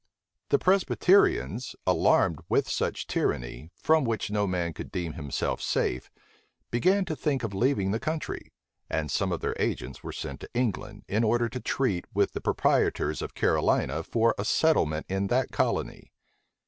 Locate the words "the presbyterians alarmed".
0.49-2.39